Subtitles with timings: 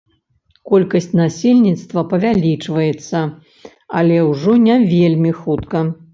[0.69, 3.17] Колькасць насельніцтва павялічваецца,
[4.01, 5.87] але ўжо не вельмі хутка.